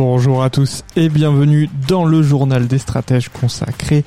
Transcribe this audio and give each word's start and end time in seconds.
Bonjour 0.00 0.44
à 0.44 0.48
tous 0.48 0.84
et 0.94 1.08
bienvenue 1.08 1.68
dans 1.88 2.04
le 2.04 2.22
journal 2.22 2.68
des 2.68 2.78
stratèges 2.78 3.30
consacré 3.30 4.04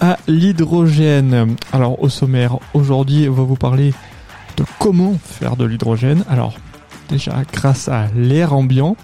à 0.00 0.18
l'hydrogène. 0.26 1.54
Alors 1.72 2.02
au 2.02 2.08
sommaire, 2.08 2.58
aujourd'hui 2.74 3.28
on 3.28 3.34
va 3.34 3.44
vous 3.44 3.54
parler 3.54 3.94
de 4.56 4.64
comment 4.80 5.14
faire 5.22 5.54
de 5.54 5.64
l'hydrogène. 5.64 6.24
Alors 6.28 6.54
déjà 7.08 7.44
grâce 7.52 7.88
à 7.88 8.08
l'air 8.16 8.54
ambiant, 8.54 8.96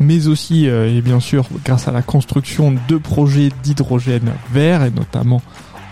mais 0.00 0.26
aussi 0.26 0.68
euh, 0.68 0.92
et 0.92 1.02
bien 1.02 1.20
sûr 1.20 1.46
grâce 1.64 1.86
à 1.86 1.92
la 1.92 2.02
construction 2.02 2.74
de 2.88 2.96
projets 2.96 3.50
d'hydrogène 3.62 4.32
vert 4.52 4.82
et 4.82 4.90
notamment 4.90 5.40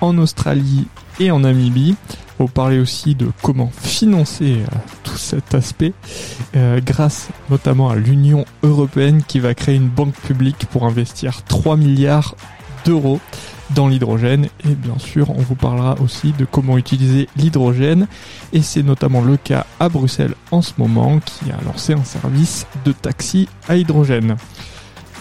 en 0.01 0.19
Australie 0.19 0.89
et 1.21 1.31
en 1.31 1.39
Namibie. 1.39 1.95
On 2.41 2.47
va 2.47 2.51
parler 2.51 2.81
aussi 2.81 3.15
de 3.15 3.29
comment 3.43 3.71
financer 3.81 4.57
euh, 4.61 4.77
cet 5.19 5.55
aspect 5.55 5.93
euh, 6.57 6.81
grâce 6.85 7.29
notamment 7.51 7.91
à 7.91 7.97
l'Union 7.97 8.45
européenne 8.63 9.23
qui 9.27 9.41
va 9.41 9.55
créer 9.55 9.77
une 9.77 9.89
banque 9.89 10.15
publique 10.15 10.67
pour 10.71 10.85
investir 10.85 11.43
3 11.45 11.77
milliards 11.77 12.35
d'euros 12.85 13.21
dans 13.75 13.89
l'hydrogène 13.89 14.49
et 14.65 14.75
bien 14.75 14.99
sûr 14.99 15.31
on 15.31 15.43
vous 15.43 15.55
parlera 15.55 15.97
aussi 16.01 16.33
de 16.33 16.45
comment 16.45 16.79
utiliser 16.79 17.29
l'hydrogène 17.37 18.07
et 18.53 18.63
c'est 18.63 18.83
notamment 18.83 19.21
le 19.21 19.37
cas 19.37 19.67
à 19.79 19.89
Bruxelles 19.89 20.35
en 20.51 20.63
ce 20.63 20.73
moment 20.79 21.21
qui 21.21 21.51
a 21.51 21.63
lancé 21.65 21.93
un 21.93 22.05
service 22.05 22.67
de 22.85 22.93
taxi 22.93 23.49
à 23.69 23.77
hydrogène. 23.77 24.37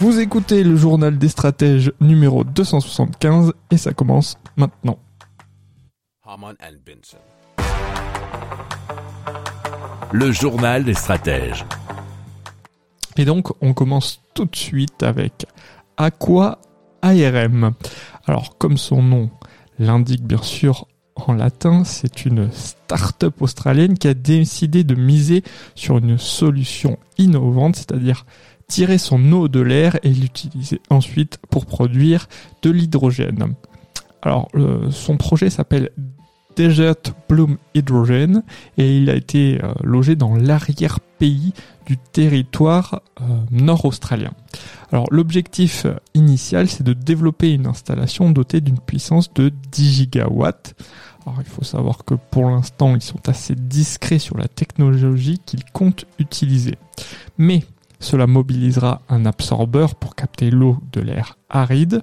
Vous 0.00 0.20
écoutez 0.20 0.62
le 0.62 0.76
journal 0.76 1.18
des 1.18 1.28
stratèges 1.28 1.92
numéro 2.00 2.44
275 2.44 3.52
et 3.70 3.76
ça 3.76 3.92
commence 3.92 4.38
maintenant. 4.56 4.98
Le 10.12 10.32
journal 10.32 10.84
des 10.84 10.94
stratèges. 10.94 11.66
Et 13.18 13.26
donc 13.26 13.48
on 13.60 13.74
commence 13.74 14.22
tout 14.32 14.46
de 14.46 14.56
suite 14.56 15.02
avec 15.02 15.46
Aqua 15.98 16.60
ARM. 17.02 17.72
Alors 18.26 18.56
comme 18.56 18.78
son 18.78 19.02
nom 19.02 19.30
l'indique 19.78 20.24
bien 20.24 20.42
sûr 20.42 20.86
en 21.14 21.34
latin, 21.34 21.84
c'est 21.84 22.24
une 22.24 22.50
start-up 22.52 23.42
australienne 23.42 23.98
qui 23.98 24.08
a 24.08 24.14
décidé 24.14 24.82
de 24.82 24.94
miser 24.94 25.42
sur 25.74 25.98
une 25.98 26.16
solution 26.16 26.98
innovante, 27.18 27.76
c'est-à-dire 27.76 28.24
tirer 28.66 28.98
son 28.98 29.32
eau 29.32 29.48
de 29.48 29.60
l'air 29.60 29.98
et 30.04 30.10
l'utiliser 30.10 30.80
ensuite 30.88 31.38
pour 31.50 31.66
produire 31.66 32.28
de 32.62 32.70
l'hydrogène. 32.70 33.54
Alors 34.22 34.48
euh, 34.54 34.90
son 34.90 35.18
projet 35.18 35.50
s'appelle 35.50 35.90
Desert 36.58 37.14
Bloom 37.28 37.56
Hydrogen 37.72 38.42
et 38.78 38.98
il 38.98 39.10
a 39.10 39.14
été 39.14 39.62
euh, 39.62 39.72
logé 39.84 40.16
dans 40.16 40.34
l'arrière-pays 40.34 41.52
du 41.86 41.96
territoire 41.96 43.00
euh, 43.20 43.24
nord-australien. 43.52 44.32
Alors 44.90 45.06
l'objectif 45.12 45.86
initial 46.14 46.68
c'est 46.68 46.82
de 46.82 46.94
développer 46.94 47.52
une 47.52 47.68
installation 47.68 48.32
dotée 48.32 48.60
d'une 48.60 48.80
puissance 48.80 49.32
de 49.34 49.52
10 49.70 49.92
gigawatts. 49.92 50.74
Alors 51.24 51.38
il 51.40 51.48
faut 51.48 51.62
savoir 51.62 52.04
que 52.04 52.14
pour 52.14 52.50
l'instant 52.50 52.96
ils 52.96 53.02
sont 53.02 53.28
assez 53.28 53.54
discrets 53.54 54.18
sur 54.18 54.36
la 54.36 54.48
technologie 54.48 55.38
qu'ils 55.46 55.64
comptent 55.64 56.06
utiliser. 56.18 56.74
Mais 57.38 57.62
cela 58.00 58.26
mobilisera 58.26 59.02
un 59.08 59.26
absorbeur 59.26 59.94
pour 59.94 60.16
capter 60.16 60.50
l'eau 60.50 60.78
de 60.92 61.02
l'air 61.02 61.38
aride, 61.50 62.02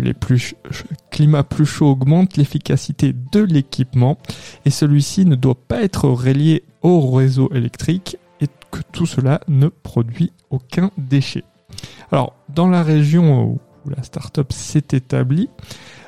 les 0.00 0.14
plus 0.14 0.54
climats 1.10 1.44
plus 1.44 1.66
chauds 1.66 1.90
augmentent 1.90 2.36
l'efficacité 2.36 3.14
de 3.32 3.40
l'équipement 3.40 4.18
et 4.64 4.70
celui-ci 4.70 5.26
ne 5.26 5.34
doit 5.34 5.54
pas 5.54 5.82
être 5.82 6.08
relié 6.08 6.64
au 6.82 7.10
réseau 7.10 7.50
électrique 7.52 8.16
et 8.40 8.46
que 8.70 8.80
tout 8.92 9.06
cela 9.06 9.40
ne 9.48 9.68
produit 9.68 10.32
aucun 10.50 10.90
déchet. 10.98 11.44
Alors, 12.12 12.34
dans 12.48 12.68
la 12.68 12.82
région 12.82 13.44
où 13.44 13.60
la 13.90 14.02
startup 14.02 14.52
s'est 14.52 14.84
établie, 14.92 15.48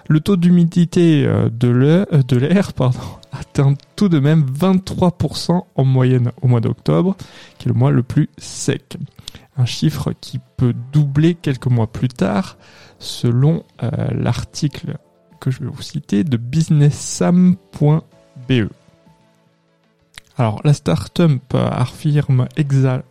le 0.09 0.21
taux 0.21 0.37
d'humidité 0.37 1.25
euh, 1.27 1.49
de 1.51 1.69
l'air 1.69 2.73
atteint 3.33 3.75
tout 3.97 4.09
de 4.09 4.19
même 4.19 4.47
23% 4.47 5.63
en 5.75 5.85
moyenne 5.85 6.33
au 6.43 6.49
mois 6.49 6.61
d'octobre, 6.61 7.17
qui 7.59 7.69
est 7.69 7.73
le 7.73 7.79
mois 7.79 7.91
le 7.91 8.03
plus 8.03 8.29
sec. 8.39 8.97
Un 9.59 9.67
chiffre 9.67 10.13
qui 10.21 10.41
peut 10.57 10.75
doubler 10.93 11.35
quelques 11.35 11.67
mois 11.67 11.89
plus 11.89 12.09
tard, 12.09 12.57
selon 12.99 13.65
euh, 13.83 13.91
l'article 14.13 14.97
que 15.41 15.51
je 15.51 15.61
vais 15.61 15.69
vous 15.69 15.83
citer 15.83 16.25
de 16.25 16.37
businesssam.be. 16.37 17.59
Alors 20.39 20.61
la 20.63 20.73
startup 20.73 21.53
affirme 21.53 22.47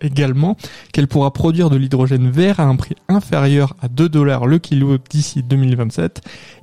également 0.02 0.56
qu'elle 0.94 1.10
pourra 1.10 1.34
produire 1.34 1.70
de 1.70 1.76
l'hydrogène 1.76 2.30
vert 2.30 2.62
à 2.62 2.64
un 2.64 2.78
prix 2.78 2.96
inférieur 3.10 3.76
à 3.82 3.90
2 3.90 4.08
dollars 4.08 4.48
le 4.48 4.60
kilo 4.60 4.98
d'ici 5.10 5.44
2027 5.44 6.22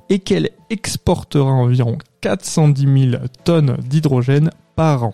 et 0.09 0.19
qu'elle 0.19 0.49
exportera 0.71 1.51
environ 1.51 1.99
410 2.21 3.11
000 3.11 3.23
tonnes 3.43 3.77
d'hydrogène 3.87 4.49
par 4.75 5.03
an. 5.03 5.13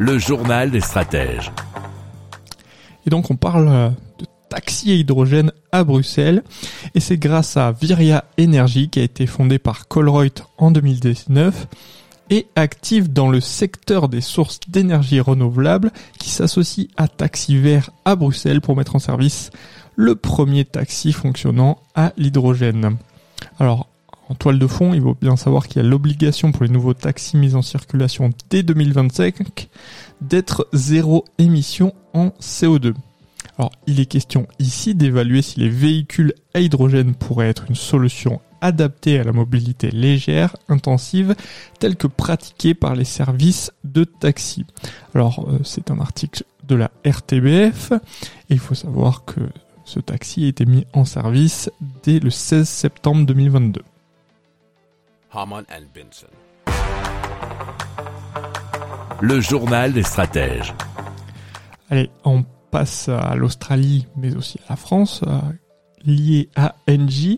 Le 0.00 0.16
journal 0.18 0.70
des 0.70 0.80
stratèges. 0.80 1.50
Et 3.04 3.10
donc 3.10 3.30
on 3.30 3.36
parle 3.36 3.68
euh, 3.68 3.88
de 4.18 4.26
taxi 4.48 4.92
à 4.92 4.94
hydrogène 4.94 5.50
à 5.72 5.82
Bruxelles 5.82 6.42
et 6.94 7.00
c'est 7.00 7.16
grâce 7.16 7.56
à 7.56 7.72
Viria 7.72 8.24
Energy 8.38 8.88
qui 8.88 9.00
a 9.00 9.02
été 9.02 9.26
fondée 9.26 9.58
par 9.58 9.88
Colruyt 9.88 10.44
en 10.56 10.70
2019 10.70 11.66
et 12.30 12.46
active 12.54 13.12
dans 13.12 13.28
le 13.28 13.40
secteur 13.40 14.08
des 14.08 14.20
sources 14.20 14.60
d'énergie 14.68 15.20
renouvelables 15.20 15.90
qui 16.18 16.30
s'associe 16.30 16.88
à 16.96 17.08
Taxi 17.08 17.56
Vert 17.56 17.90
à 18.04 18.14
Bruxelles 18.14 18.60
pour 18.60 18.76
mettre 18.76 18.94
en 18.94 19.00
service 19.00 19.50
le 19.96 20.14
premier 20.14 20.64
taxi 20.64 21.12
fonctionnant 21.12 21.80
à 21.96 22.12
l'hydrogène. 22.16 22.98
Alors 23.58 23.87
en 24.28 24.34
toile 24.34 24.58
de 24.58 24.66
fond, 24.66 24.92
il 24.92 25.00
faut 25.00 25.16
bien 25.18 25.36
savoir 25.36 25.68
qu'il 25.68 25.82
y 25.82 25.86
a 25.86 25.88
l'obligation 25.88 26.52
pour 26.52 26.64
les 26.64 26.68
nouveaux 26.68 26.94
taxis 26.94 27.36
mis 27.36 27.54
en 27.54 27.62
circulation 27.62 28.30
dès 28.50 28.62
2025 28.62 29.68
d'être 30.20 30.68
zéro 30.72 31.24
émission 31.38 31.94
en 32.12 32.28
CO2. 32.40 32.94
Alors, 33.58 33.72
il 33.86 34.00
est 34.00 34.06
question 34.06 34.46
ici 34.58 34.94
d'évaluer 34.94 35.42
si 35.42 35.60
les 35.60 35.70
véhicules 35.70 36.34
à 36.54 36.60
hydrogène 36.60 37.14
pourraient 37.14 37.48
être 37.48 37.64
une 37.68 37.74
solution 37.74 38.40
adaptée 38.60 39.18
à 39.18 39.24
la 39.24 39.32
mobilité 39.32 39.90
légère, 39.90 40.56
intensive, 40.68 41.34
telle 41.78 41.96
que 41.96 42.06
pratiquée 42.06 42.74
par 42.74 42.94
les 42.94 43.04
services 43.04 43.72
de 43.84 44.04
taxi. 44.04 44.66
Alors, 45.14 45.48
euh, 45.48 45.58
c'est 45.64 45.90
un 45.90 46.00
article 46.00 46.44
de 46.66 46.74
la 46.74 46.90
RTBF, 47.04 47.92
et 47.92 48.54
il 48.54 48.58
faut 48.58 48.74
savoir 48.74 49.24
que 49.24 49.40
ce 49.84 50.00
taxi 50.00 50.44
a 50.44 50.48
été 50.48 50.66
mis 50.66 50.86
en 50.92 51.04
service 51.04 51.70
dès 52.02 52.20
le 52.20 52.30
16 52.30 52.68
septembre 52.68 53.24
2022. 53.24 53.80
Haman 55.32 55.64
and 55.70 55.84
Benson. 55.94 56.26
Le 59.20 59.40
journal 59.40 59.92
des 59.92 60.02
stratèges. 60.02 60.72
Allez, 61.90 62.10
on 62.24 62.44
passe 62.70 63.08
à 63.08 63.34
l'Australie, 63.34 64.06
mais 64.16 64.34
aussi 64.36 64.58
à 64.66 64.70
la 64.70 64.76
France, 64.76 65.22
euh, 65.26 65.40
lié 66.04 66.48
à 66.56 66.76
Engie, 66.88 67.36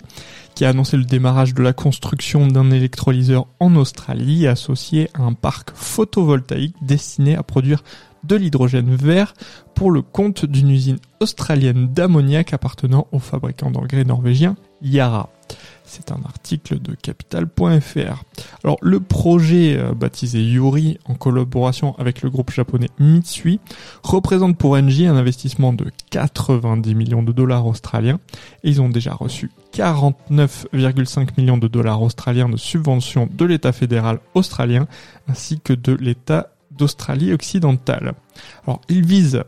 qui 0.55 0.65
a 0.65 0.69
annoncé 0.69 0.97
le 0.97 1.05
démarrage 1.05 1.55
de 1.55 1.63
la 1.63 1.73
construction 1.73 2.47
d'un 2.47 2.71
électrolyseur 2.71 3.47
en 3.59 3.75
Australie 3.77 4.47
associé 4.47 5.09
à 5.15 5.23
un 5.23 5.33
parc 5.33 5.71
photovoltaïque 5.75 6.77
destiné 6.83 7.37
à 7.37 7.43
produire 7.43 7.83
de 8.25 8.37
l'hydrogène 8.37 8.95
vert 8.95 9.35
pour 9.75 9.91
le 9.91 10.03
compte 10.03 10.45
d'une 10.45 10.71
usine 10.71 10.99
australienne 11.21 11.89
d'ammoniac 11.89 12.53
appartenant 12.53 13.07
au 13.13 13.19
fabricant 13.19 13.71
d'engrais 13.71 14.05
norvégien 14.05 14.57
Yara. 14.83 15.31
C'est 15.85 16.13
un 16.13 16.21
article 16.25 16.81
de 16.81 16.95
capital.fr. 16.95 18.23
Alors 18.63 18.77
le 18.81 19.01
projet 19.01 19.77
euh, 19.77 19.93
baptisé 19.93 20.41
Yuri 20.41 20.99
en 21.05 21.15
collaboration 21.15 21.97
avec 21.99 22.23
le 22.23 22.31
groupe 22.31 22.53
japonais 22.53 22.91
Mitsui 23.01 23.59
représente 24.05 24.57
pour 24.57 24.73
Engie 24.75 25.07
un 25.07 25.17
investissement 25.17 25.73
de 25.73 25.91
90 26.11 26.95
millions 26.95 27.25
de 27.25 27.33
dollars 27.33 27.67
australiens 27.67 28.21
et 28.63 28.71
ils 28.71 28.81
ont 28.81 28.89
déjà 28.89 29.15
reçu 29.15 29.51
49,5 29.75 31.31
millions 31.37 31.59
de 31.59 31.67
dollars 31.67 32.03
australiens 32.03 32.49
de 32.49 32.57
subventions 32.57 33.29
de 33.33 33.45
l'État 33.45 33.73
fédéral 33.73 34.21
australien 34.35 34.87
ainsi 35.29 35.59
que 35.59 35.73
de 35.73 35.93
l'État 35.93 36.50
d'Australie 36.71 37.33
occidentale. 37.33 38.15
Ils 38.89 39.05
visent 39.05 39.37
à 39.37 39.47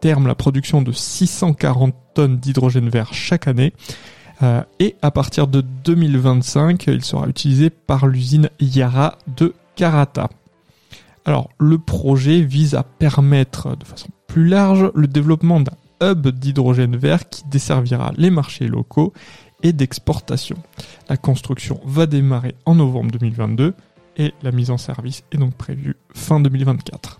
terme 0.00 0.26
la 0.26 0.34
production 0.34 0.82
de 0.82 0.92
640 0.92 1.94
tonnes 2.14 2.38
d'hydrogène 2.38 2.88
vert 2.88 3.14
chaque 3.14 3.46
année 3.46 3.72
euh, 4.42 4.62
et 4.80 4.96
à 5.02 5.10
partir 5.10 5.46
de 5.46 5.60
2025, 5.60 6.86
il 6.88 7.04
sera 7.04 7.28
utilisé 7.28 7.70
par 7.70 8.06
l'usine 8.06 8.50
Yara 8.60 9.18
de 9.36 9.54
Karata. 9.76 10.28
Alors, 11.24 11.50
le 11.58 11.78
projet 11.78 12.40
vise 12.40 12.74
à 12.74 12.82
permettre 12.82 13.76
de 13.76 13.84
façon 13.84 14.08
plus 14.26 14.48
large 14.48 14.90
le 14.94 15.06
développement 15.06 15.60
d'un 15.60 15.76
hub 16.02 16.26
d'hydrogène 16.26 16.96
vert 16.96 17.28
qui 17.28 17.44
desservira 17.48 18.12
les 18.16 18.30
marchés 18.30 18.66
locaux 18.66 19.12
et 19.62 19.72
d'exportation. 19.72 20.56
La 21.08 21.16
construction 21.16 21.80
va 21.84 22.06
démarrer 22.06 22.56
en 22.66 22.74
novembre 22.74 23.12
2022 23.12 23.74
et 24.16 24.34
la 24.42 24.52
mise 24.52 24.70
en 24.70 24.78
service 24.78 25.24
est 25.32 25.38
donc 25.38 25.54
prévue 25.54 25.96
fin 26.14 26.40
2024. 26.40 27.18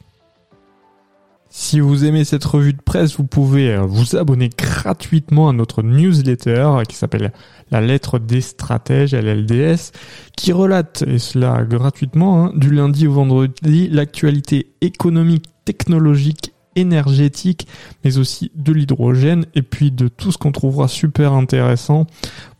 Si 1.54 1.80
vous 1.80 2.06
aimez 2.06 2.24
cette 2.24 2.44
revue 2.44 2.72
de 2.72 2.80
presse, 2.80 3.18
vous 3.18 3.26
pouvez 3.26 3.74
euh, 3.74 3.82
vous 3.82 4.16
abonner 4.16 4.48
gratuitement 4.48 5.50
à 5.50 5.52
notre 5.52 5.82
newsletter 5.82 6.78
qui 6.88 6.96
s'appelle 6.96 7.30
La 7.70 7.82
lettre 7.82 8.18
des 8.18 8.40
stratèges, 8.40 9.12
LLDS, 9.12 9.92
qui 10.34 10.52
relate, 10.52 11.04
et 11.06 11.18
cela 11.18 11.62
gratuitement, 11.64 12.46
hein, 12.46 12.52
du 12.56 12.70
lundi 12.70 13.06
au 13.06 13.12
vendredi, 13.12 13.88
l'actualité 13.90 14.72
économique, 14.80 15.44
technologique, 15.66 16.54
énergétique, 16.74 17.68
mais 18.02 18.16
aussi 18.16 18.50
de 18.54 18.72
l'hydrogène, 18.72 19.44
et 19.54 19.60
puis 19.60 19.90
de 19.90 20.08
tout 20.08 20.32
ce 20.32 20.38
qu'on 20.38 20.52
trouvera 20.52 20.88
super 20.88 21.34
intéressant 21.34 22.06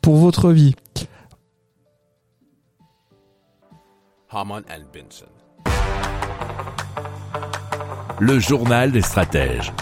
pour 0.03 0.17
votre 0.17 0.53
vie. 0.53 0.75
Benson 4.33 5.27
le 8.19 8.39
journal 8.39 8.93
des 8.93 9.03
stratèges. 9.03 9.73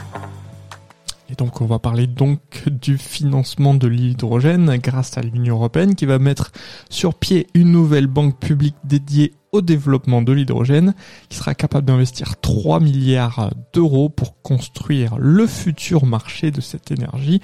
Et 1.28 1.34
donc 1.34 1.60
on 1.60 1.66
va 1.66 1.78
parler 1.78 2.08
donc 2.08 2.40
du 2.66 2.98
financement 2.98 3.74
de 3.74 3.86
l'hydrogène 3.86 4.76
grâce 4.78 5.16
à 5.16 5.20
l'Union 5.20 5.56
européenne 5.56 5.94
qui 5.94 6.06
va 6.06 6.18
mettre 6.18 6.50
sur 6.88 7.14
pied 7.14 7.46
une 7.54 7.70
nouvelle 7.70 8.08
banque 8.08 8.40
publique 8.40 8.74
dédiée 8.82 9.34
au 9.52 9.60
développement 9.60 10.22
de 10.22 10.32
l'hydrogène 10.32 10.94
qui 11.28 11.36
sera 11.36 11.54
capable 11.54 11.86
d'investir 11.86 12.40
3 12.40 12.80
milliards 12.80 13.50
d'euros 13.72 14.08
pour 14.08 14.42
construire 14.42 15.16
le 15.18 15.46
futur 15.46 16.06
marché 16.06 16.50
de 16.50 16.60
cette 16.60 16.90
énergie, 16.90 17.40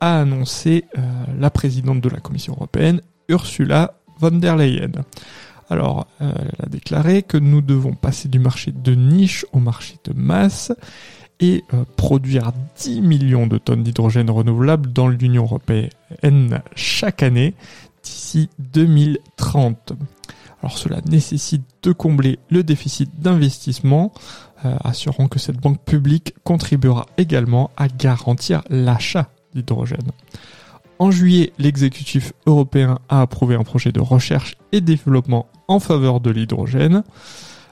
a 0.00 0.20
annoncé 0.20 0.84
euh, 0.96 1.02
la 1.38 1.50
présidente 1.50 2.00
de 2.00 2.08
la 2.08 2.20
Commission 2.20 2.54
européenne 2.54 3.02
Ursula 3.28 3.94
von 4.18 4.30
der 4.30 4.56
Leyen. 4.56 4.92
Alors, 5.68 6.06
euh, 6.20 6.32
elle 6.36 6.66
a 6.66 6.68
déclaré 6.68 7.22
que 7.22 7.36
nous 7.36 7.60
devons 7.60 7.94
passer 7.94 8.28
du 8.28 8.38
marché 8.38 8.72
de 8.72 8.94
niche 8.94 9.44
au 9.52 9.58
marché 9.58 9.96
de 10.04 10.12
masse 10.12 10.72
et 11.40 11.64
euh, 11.74 11.84
produire 11.96 12.52
10 12.78 13.02
millions 13.02 13.46
de 13.46 13.58
tonnes 13.58 13.82
d'hydrogène 13.82 14.30
renouvelable 14.30 14.92
dans 14.92 15.08
l'Union 15.08 15.44
européenne 15.44 16.62
chaque 16.74 17.22
année 17.22 17.54
d'ici 18.02 18.48
2030. 18.58 19.92
Alors 20.62 20.78
cela 20.78 21.00
nécessite 21.08 21.64
de 21.82 21.92
combler 21.92 22.38
le 22.50 22.62
déficit 22.62 23.20
d'investissement, 23.20 24.12
euh, 24.64 24.76
assurant 24.84 25.28
que 25.28 25.38
cette 25.38 25.58
banque 25.58 25.82
publique 25.84 26.34
contribuera 26.44 27.06
également 27.18 27.70
à 27.76 27.88
garantir 27.88 28.62
l'achat 28.70 29.28
d'hydrogène. 29.54 30.10
En 30.98 31.10
juillet, 31.10 31.52
l'exécutif 31.58 32.32
européen 32.46 32.98
a 33.08 33.20
approuvé 33.20 33.54
un 33.54 33.64
projet 33.64 33.92
de 33.92 34.00
recherche 34.00 34.56
et 34.72 34.80
développement 34.80 35.46
en 35.68 35.78
faveur 35.78 36.20
de 36.20 36.30
l'hydrogène, 36.30 37.02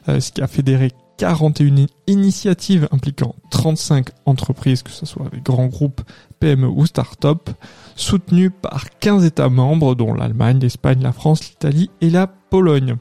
euh, 0.09 0.21
ce 0.21 0.33
qui 0.33 0.43
a 0.43 0.47
fédéré 0.47 0.93
41 1.17 1.87
initiatives 2.07 2.89
impliquant 2.91 3.35
35 3.51 4.09
entreprises, 4.27 4.83
que 4.83 4.91
ce 4.91 5.07
soit 5.07 5.29
des 5.33 5.41
grands 5.41 5.67
groupes, 5.67 6.03
PME 6.41 6.67
ou 6.67 6.87
start-up, 6.87 7.51
soutenues 7.97 8.51
par 8.51 8.99
15 8.99 9.25
États 9.25 9.49
membres, 9.49 9.95
dont 9.95 10.13
l'Allemagne, 10.13 10.59
l'Espagne, 10.61 11.03
la 11.03 11.13
France, 11.13 11.49
l'Italie 11.49 11.91
et 12.01 12.11
la 12.11 12.27
Pologne. 12.27 12.97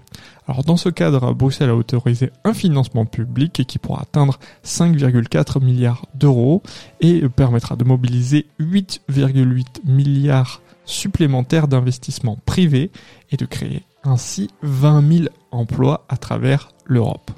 Alors 0.48 0.63
dans 0.63 0.77
ce 0.77 0.89
cadre, 0.89 1.33
Bruxelles 1.33 1.69
a 1.69 1.75
autorisé 1.75 2.31
un 2.44 2.54
financement 2.54 3.06
public 3.06 3.65
qui 3.68 3.80
pourra 3.80 4.01
atteindre 4.01 4.39
5,4 4.66 5.63
milliards 5.63 6.06
d'euros 6.16 6.62
et 7.01 7.27
permettra 7.30 7.75
de 7.75 7.83
mobiliser 7.83 8.48
8,8 8.59 9.86
milliards 9.86 10.62
supplémentaires 10.86 11.68
d'investissements 11.68 12.38
privés 12.45 12.92
et 13.31 13.38
de 13.38 13.45
créer 13.45 13.83
ainsi 14.04 14.50
20 14.63 15.18
000 15.18 15.30
emplois 15.51 16.06
à 16.09 16.18
travers 16.18 16.69
l'Europe. 16.86 17.31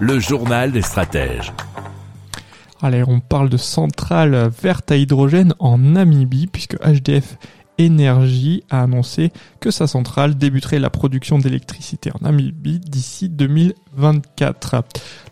Le 0.00 0.18
journal 0.18 0.72
des 0.72 0.82
stratèges. 0.82 1.52
Allez, 2.82 3.04
on 3.06 3.20
parle 3.20 3.48
de 3.48 3.56
centrale 3.56 4.48
verte 4.48 4.90
à 4.90 4.96
hydrogène 4.96 5.54
en 5.60 5.78
Namibie, 5.78 6.48
puisque 6.48 6.76
HDF 6.84 7.36
Energy 7.78 8.64
a 8.70 8.82
annoncé 8.82 9.30
que 9.60 9.70
sa 9.70 9.86
centrale 9.86 10.36
débuterait 10.36 10.80
la 10.80 10.90
production 10.90 11.38
d'électricité 11.38 12.10
en 12.10 12.18
Namibie 12.22 12.80
d'ici 12.80 13.28
2024. 13.28 14.82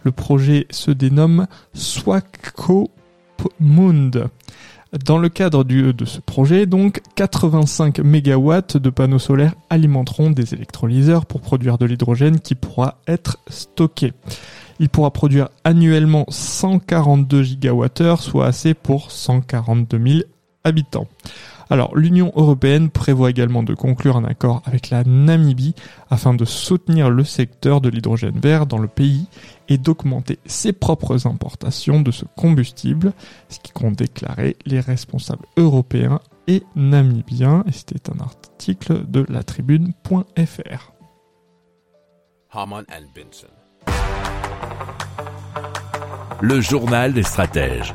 Le 0.05 0.13
projet 0.13 0.69
se 0.71 0.93
dénomme 0.93 1.49
Swakopmund. 1.75 4.29
Dans 5.05 5.19
le 5.19 5.29
cadre 5.29 5.65
de 5.65 6.05
ce 6.07 6.21
projet, 6.21 6.65
donc, 6.65 7.03
85 7.15 7.99
MW 7.99 8.79
de 8.79 8.91
panneaux 8.91 9.19
solaires 9.19 9.55
alimenteront 9.69 10.31
des 10.31 10.55
électrolyseurs 10.55 11.27
pour 11.27 11.43
produire 11.43 11.77
de 11.77 11.85
l'hydrogène 11.85 12.41
qui 12.41 12.55
pourra 12.55 12.99
être 13.07 13.39
stocké. 13.49 14.15
Il 14.81 14.89
pourra 14.89 15.11
produire 15.11 15.51
annuellement 15.65 16.25
142 16.29 17.43
GWh, 17.43 18.17
soit 18.19 18.47
assez 18.47 18.73
pour 18.73 19.11
142 19.11 19.99
000 19.99 20.21
habitants. 20.65 21.09
Alors, 21.71 21.95
l'Union 21.97 22.33
européenne 22.35 22.89
prévoit 22.89 23.29
également 23.31 23.63
de 23.63 23.75
conclure 23.75 24.17
un 24.17 24.25
accord 24.25 24.63
avec 24.65 24.89
la 24.89 25.05
Namibie 25.05 25.75
afin 26.11 26.33
de 26.33 26.45
soutenir 26.47 27.11
le 27.11 27.25
secteur 27.25 27.81
de 27.81 27.91
l'hydrogène 27.91 28.41
vert 28.41 28.67
dans 28.67 28.79
le 28.79 28.89
pays 28.89 29.27
et 29.69 29.77
d'augmenter 29.77 30.39
ses 30.47 30.73
propres 30.73 31.27
importations 31.27 32.01
de 32.01 32.11
ce 32.11 32.25
combustible, 32.37 33.13
ce 33.51 33.59
qui 33.61 33.73
compte 33.73 33.97
déclarer 33.97 34.57
les 34.65 34.81
responsables 34.81 35.45
européens 35.59 36.21
et 36.47 36.63
namibiens. 36.75 37.65
Et 37.69 37.73
c'était 37.73 38.11
un 38.11 38.21
article 38.21 39.05
de 39.07 39.27
la 39.29 39.43
tribune.fr. 39.43 40.93
Le 46.41 46.61
journal 46.63 47.13
des 47.13 47.23
stratèges. 47.23 47.95